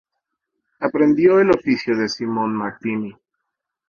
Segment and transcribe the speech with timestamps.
[0.79, 3.15] Aprendió el oficio de Simone Martini.